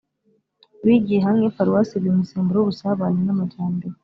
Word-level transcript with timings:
bigiye 0.85 1.19
hamwe, 1.27 1.45
paruwasi 1.55 1.93
iba 1.95 2.07
umusemburo 2.13 2.57
w’ubusabane 2.59 3.19
n’amajyambere. 3.23 3.95